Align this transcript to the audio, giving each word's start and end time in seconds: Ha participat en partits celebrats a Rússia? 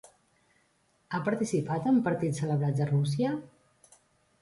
Ha 1.11 1.19
participat 1.27 1.91
en 1.93 2.01
partits 2.09 2.43
celebrats 2.45 2.85
a 2.87 2.91
Rússia? 2.97 3.39